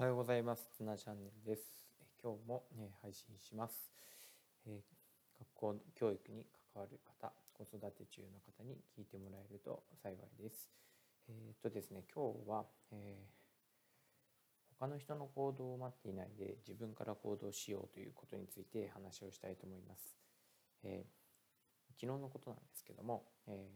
[0.00, 0.66] おはようございます。
[0.74, 1.84] つなチャンネルです。
[2.00, 3.92] え今日も、ね、配信します、
[4.66, 10.70] えー、学校教育に関わる方、子育て中の方に聞いてもらえると幸いです。
[11.28, 20.16] えー、っとですね、今日は、えー、他の人の行動を待っていないで自分から行動しようということについて話をしたいと思います。
[20.82, 21.04] え
[22.00, 23.68] 昨日のことなんですけども、え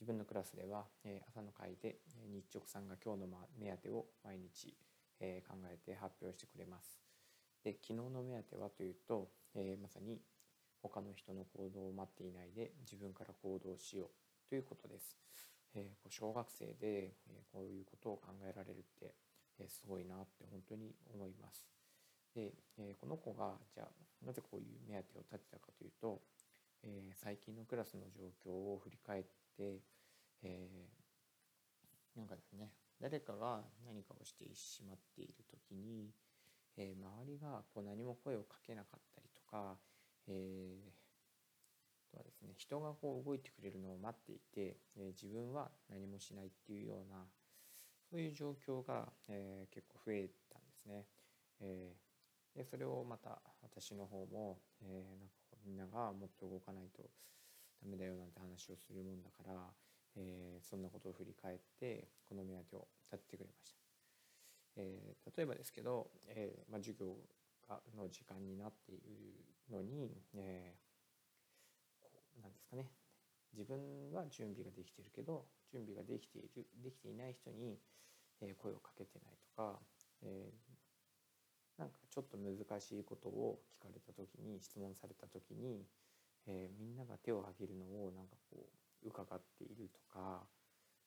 [0.00, 1.98] 自分のクラスでは、え朝の会で
[2.30, 3.26] 日直さんが今日の
[3.58, 4.72] 目当てを毎日、
[5.18, 7.00] え考えて発表してくれます。
[7.64, 10.20] で昨日の目当てはというと、えまさに
[10.82, 14.08] 他の人の行動を待っていないで自分から行動しよう
[14.48, 15.16] ということです。
[15.74, 19.16] え小学生で、えこういうことを考えられるって、
[19.58, 21.66] えすごいなって本当に思います。
[22.36, 26.22] で、えこの子がじゃあなぜこういう目当てを立てたかというと、
[26.84, 36.10] え最近のクラスの状況を振り返って、えー、なんかですね誰かが何かをしてしまっている時に、
[36.76, 39.76] えー、周りがこう何も声をかけなかったりとか、
[40.26, 40.90] えー、
[42.10, 47.24] とはですね人がこう動いてくれるのを待っていて、え自分は何もしないっていうような
[48.10, 51.04] そういう状況が、え結構増えたんですね。
[51.60, 51.92] え
[52.56, 55.34] でそれをまた私の方も、えなんか
[55.64, 57.02] みんながもっと動かないと
[57.82, 59.54] ダメだよなんて話をするもんだから、
[60.16, 63.78] えー、そんなことを振り返ってこの目当てを立ててくれました。
[64.76, 67.16] えー、例えばですけど、えーまあ、授業
[67.68, 72.86] がの時間になっているのに、えー、こうなんですかね
[73.52, 77.78] 自分は準備ができてるけど準備ができているできていない人に、
[78.40, 79.78] え声をかけてないとか、
[80.22, 85.84] えー、なんかちょっと難しいことを聞かれた時に質問された時に、
[86.48, 88.66] えー、みんなが手を挙げるのをなんかこ
[89.04, 90.42] う伺っているとか、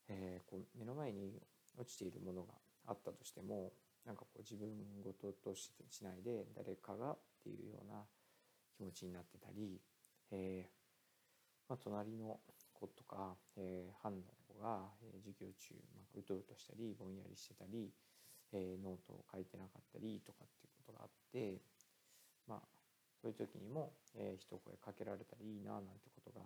[0.07, 1.41] えー、こう目の前に
[1.77, 2.53] 落ちているものが
[2.87, 3.73] あったとしても
[4.05, 4.69] なんかこう自分
[5.03, 8.05] 事としてしないで誰かがっていうような
[8.77, 9.81] 気持ちになってたり、
[10.31, 10.81] えー
[11.69, 12.39] まあ、隣の
[12.73, 17.91] 子とか、えー、班の子が、え、授業中、まあ、うとうとしたりぼんやりしてたり、
[18.53, 21.61] えー、ノートを書いてなかったりとかっていうことがあって
[22.47, 22.80] まあ
[23.21, 26.45] そういう時にも、えー、一声かけられたらいいななんてことが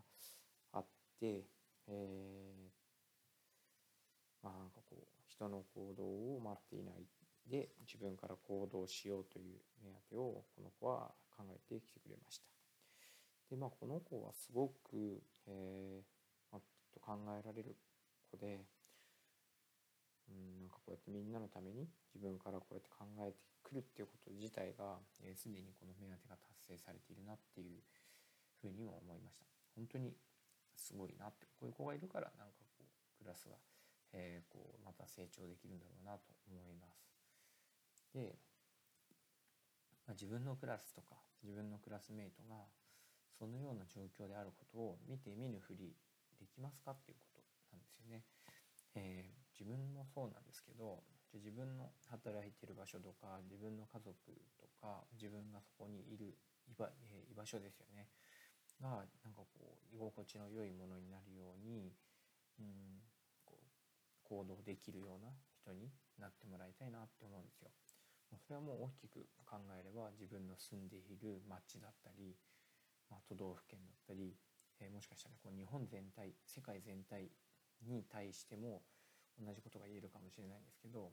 [0.74, 0.86] あっ
[1.19, 1.46] て、
[1.88, 7.06] えー、まあなんかこう人の行動を待っていない
[7.50, 12.44] で自分から行動しようという目当てをこの子は考えてきてくれました。
[13.50, 16.03] でまあこの子はすごく、えー
[16.52, 16.62] まあ、
[16.94, 17.75] と考えられる
[18.31, 18.66] 子で、
[20.90, 27.81] うやってみんなのために自分からこうやって考えてくるっていうこと自体がすで、にこの目当てが達成されているなっていう
[28.62, 29.46] ふうにも思いました。
[29.75, 30.13] 本当に
[30.78, 33.56] すごいなってこういう子がいるからなんかこうクラスが、
[34.13, 37.02] えー、こうまた成長できるんだろうなと思います。
[38.13, 38.38] で、
[40.06, 42.69] まあ、自分のクラスとか自分のクラスメイトが
[43.38, 45.96] そのような状況であることを見て見ぬふり
[46.40, 47.41] できますかっていうこと
[47.75, 48.23] なんですよね。
[48.96, 54.16] え、自分もそうなんですけど自分の働いてる場所とか自分の家族
[54.59, 58.07] とか自分がそこにいる居場,、え、居場所ですよね
[58.81, 61.93] がなんかこう居心地の良いものになるように、
[62.59, 62.99] うん、
[63.43, 63.66] こう
[64.23, 67.72] 行動できるような人になってもらいたいなって思うんですよ。
[68.47, 72.35] それはもう大きく考えれば自分の住んでいる町だったり、
[73.09, 74.35] まあ、都道府県だったり、
[74.81, 77.31] えー、もしかしたらこう日本全体世界全体
[77.87, 78.81] に対しても
[79.40, 81.12] 同じことが言えるかもしれないんですけど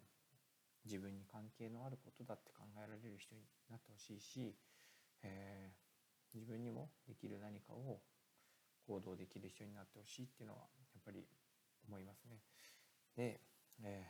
[0.84, 4.56] 自分に関係のあることだって考えられる人になってほしいし、
[5.22, 5.93] えー
[6.34, 8.00] 自分にもできる何かを
[8.87, 11.25] 行動できる人になってほしいっていうのはやっぱり
[11.87, 12.41] 思いますね。
[13.16, 13.41] で、
[13.83, 14.06] え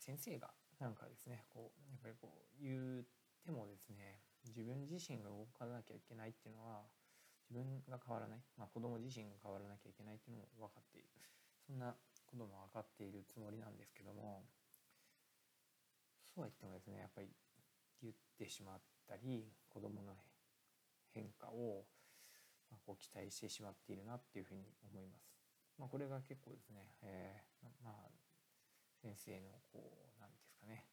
[0.00, 3.04] ー、先生がなんかですねこうやっぱりこう言っ
[3.44, 6.86] てもですね自分自身が動かなきゃいけないっていうのは
[7.50, 11.08] 自分が変わらない、まあ、子供自身が変わらなきゃいけないっていうのも分かっている
[11.70, 11.94] そんな
[12.26, 14.42] ことも分かっているつもりなんですけども
[16.34, 17.30] そうは言ってもですねやっぱり
[18.02, 20.18] 言ってしまったり子どもの
[21.14, 21.86] 変化を
[22.82, 25.30] こう期待してしまっているなっていうふうに思います。
[25.78, 28.10] まあ、これが結構ですね、えー、まあ
[29.02, 30.86] 先生のこう何ですかね、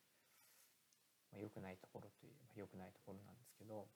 [1.32, 3.88] まあ、良くないところといえば良くないところなんですけど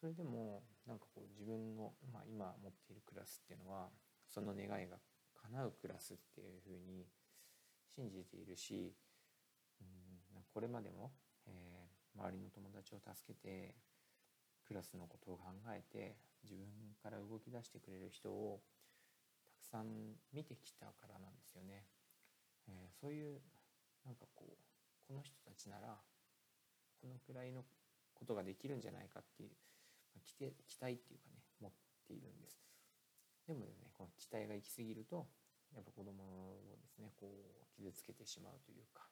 [0.00, 3.90] それでもなんかこう自分の、まあ、今持っているクラスっていうのは
[4.30, 4.96] その願いが
[5.42, 7.06] 叶うクラスっていうふうに
[7.94, 8.94] 信じているし、
[9.80, 11.12] うん、これまでも、
[11.46, 13.74] え周りの友達を助けて
[14.66, 16.66] クラスのことを考えて自分
[17.02, 18.60] から動き出してくれる人を
[19.44, 21.84] たくさん見てきたからなんですよね。
[22.68, 23.40] えー、そういう
[24.04, 24.54] なんかこう
[25.08, 25.98] この人たちなら
[27.00, 27.64] このくらいの
[28.14, 29.50] ことができるんじゃないかっていう、
[30.14, 30.24] まあ、
[30.66, 31.72] 期待っていうかね持っ
[32.06, 32.69] ているんです。
[33.50, 35.26] でもねこの期待が行き過ぎると
[35.74, 36.22] やっぱ子供
[36.54, 39.02] をですねこう傷つけてしまうというか、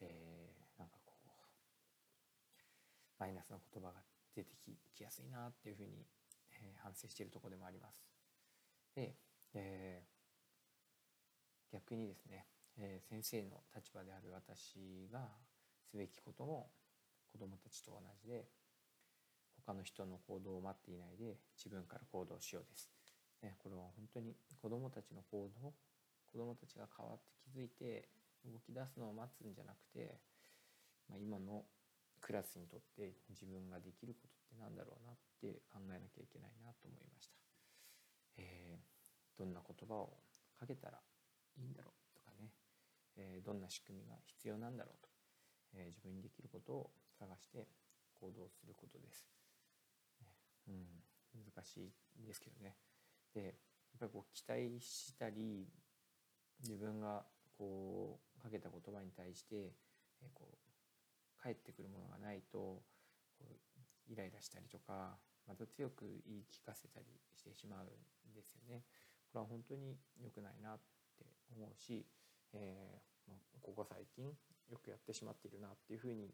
[0.00, 1.26] えー、なんかこう
[3.18, 3.94] マイナスな言葉が
[4.36, 4.54] 出て
[4.94, 6.06] きやすいなっていうふうに、
[6.62, 8.04] えー、反省しているところでもあります。
[8.94, 9.14] で、
[9.54, 12.46] えー、逆にですね、
[12.78, 15.26] えー、先生の立場である私が
[15.90, 16.70] すべきことも
[17.32, 18.46] 子どもたちと同じで
[19.64, 22.95] 他の人の行動を待っていないで自分から行動しようです。
[23.46, 25.70] ね、これは本当に子どもたちの行動
[26.26, 28.10] 子どもたちが変わって気づいて
[28.42, 30.18] 動き出すのを待つんじゃなくて、
[31.06, 31.62] まあ、今の
[32.20, 37.38] クラスにとって自分ができることって何だろうなって考えなきゃいけないなと思いました。
[38.38, 40.18] えー、どんな言葉を
[40.58, 40.98] かけたら
[41.56, 42.50] いいんだろうとかね、
[43.16, 45.08] えー、どんな仕組みが必要なんだろうと、
[45.78, 47.70] えー、自分にできることを探して
[48.18, 49.24] 行動することです。
[50.66, 50.82] うん、
[51.46, 52.74] 難しいんですけどね。
[53.36, 53.52] でやっ
[54.00, 55.68] ぱりこう期待したり
[56.62, 57.22] 自分が
[57.58, 59.72] こうかけた言葉に対して、
[60.22, 62.82] えこう返ってくるものがないと
[64.08, 65.16] イライラしたりとか
[65.46, 67.06] また強く言い聞かせたり
[67.36, 67.84] してしまう
[68.30, 68.82] んですよね。
[69.32, 70.78] これは本当に良くないなっ
[71.18, 72.06] て思うし、
[72.54, 76.30] えー、まここ最近よくやってしまっているなっていうふうに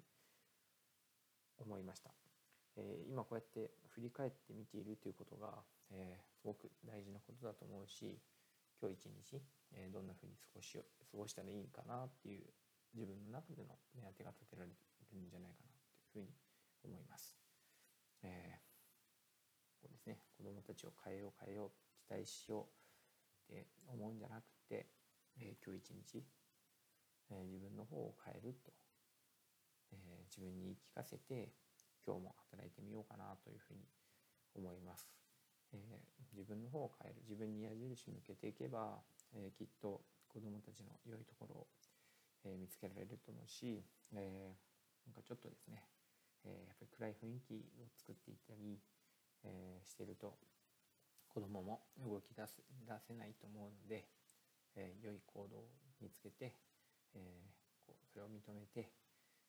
[1.59, 2.32] 思いました。
[2.77, 8.19] えー、今こうやって振り返ってみているということが、えー、すごく大事なことだと思うし
[8.81, 9.43] 今日一日、
[9.75, 12.49] えー、どんなふうに過ごし過ごしたらいいかなっていう
[12.95, 15.77] 自分の中での目当てが立てられるんじゃないかな
[16.13, 16.33] というふうに
[16.85, 17.39] 思います。
[18.23, 21.71] えー、こうですね子どもたちを変えよう変えよう
[22.07, 22.69] 期待しよ
[23.51, 24.87] うって思うんじゃなくて、
[25.39, 26.25] えー、今日一日、
[27.31, 28.73] えー、自分の方を変えると、
[29.93, 31.53] えー、自分に言い聞かせて
[32.07, 33.87] 今日も働いてみようかなというふうに
[34.55, 35.09] 思います。
[35.73, 39.01] えー、自分の方を変える自分に矢印向けていけば、
[39.35, 41.67] えー、きっと子どもたちの良いところを、
[42.45, 43.85] えー、見つけられると思うし、
[44.15, 44.53] え
[45.07, 45.83] なんかちょっとですね、
[46.45, 48.79] えやっぱり暗い雰囲気を作っていったり、
[49.45, 50.39] えしてると
[51.29, 54.07] 子どもも動き出す出せないと思うので、
[54.77, 55.65] え良い行動を
[56.01, 56.55] 見つけて、
[57.15, 57.19] え
[57.87, 58.91] こうそれを認めて、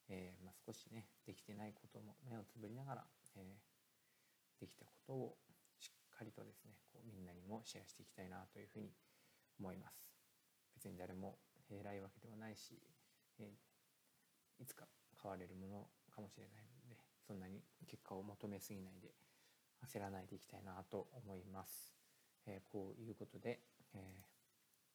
[0.09, 3.05] えー、まあ、少しねできてないことも目をつぶりながら、
[3.35, 5.37] えー、できたことを
[5.79, 8.91] しっかりとですねこうみんなにもシェアしていきたいなというふうに
[9.59, 10.03] 思います。
[10.75, 11.37] 別に誰も
[11.69, 12.77] 偉いわけではないし、
[13.39, 14.85] えー、いつか
[15.21, 19.15] 変われるものかもしれないのでそんなに結果を求めすぎないで
[19.87, 21.91] 焦らないでいきたいなと思います、
[22.45, 23.59] えこういうことで、
[23.93, 24.23] え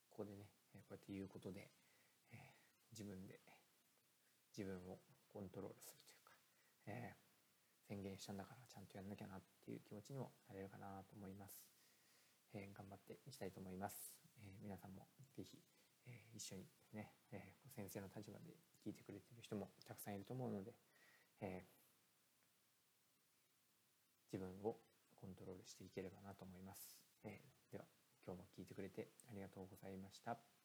[0.08, 1.68] ここでねこうやって言うことで、
[2.32, 2.36] え
[2.92, 3.38] 自分で
[4.58, 4.98] 自分を
[5.30, 6.34] コントロールするというか、
[6.90, 11.62] えー、宣言したんだからちゃんとやんなきゃなっていう気持ちにもなれるかなと思います。
[12.58, 14.18] えー、頑張っていきたいと思います。
[14.42, 15.62] えー、皆さんも是非、
[16.10, 20.74] え一緒にね、え先生の立場で聞いてくれてる人もたくさんいると思うので、
[21.40, 21.62] え
[24.26, 24.74] 自分を
[25.14, 26.98] コントロールしていければなと思います。
[27.22, 27.38] え
[27.70, 27.84] では
[28.26, 30.57] 今日も聞いてくれてありがとうございました。